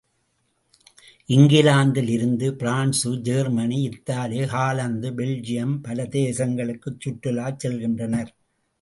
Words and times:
இங்கிலாந்தில் 1.29 2.07
இருந்து 2.07 2.55
France, 2.55 3.11
Germany, 3.21 3.81
Italy, 3.81 4.41
Holland, 4.45 5.11
Belgium 5.11 5.79
பல 5.81 6.03
தேசங்களுக்குச் 6.03 7.01
சுற்றலாச் 7.05 7.59
செல்கின்றனர். 7.63 8.31